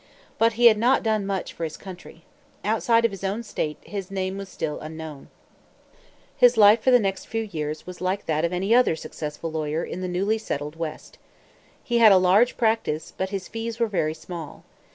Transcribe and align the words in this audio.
But 0.39 0.53
he 0.53 0.65
had 0.65 0.79
not 0.79 1.03
done 1.03 1.27
much 1.27 1.53
for 1.53 1.63
his 1.63 1.77
country. 1.77 2.23
Outside 2.65 3.05
of 3.05 3.11
his 3.11 3.23
own 3.23 3.43
state 3.43 3.77
his 3.83 4.09
name 4.09 4.35
was 4.35 4.49
still 4.49 4.79
unknown. 4.79 5.29
His 6.35 6.57
life 6.57 6.81
for 6.83 6.89
the 6.89 6.97
next 6.97 7.25
few 7.27 7.43
years 7.43 7.85
was 7.85 8.01
like 8.01 8.25
that 8.25 8.43
of 8.43 8.51
any 8.51 8.73
other 8.73 8.95
successful 8.95 9.51
lawyer 9.51 9.83
in 9.83 10.01
the 10.01 10.07
newly 10.07 10.39
settled 10.39 10.75
West. 10.75 11.19
He 11.83 11.99
had 11.99 12.11
a 12.11 12.17
large 12.17 12.57
practice, 12.57 13.13
but 13.15 13.29
his 13.29 13.47
fees 13.47 13.79
were 13.79 13.85
very 13.85 14.15
small. 14.15 14.63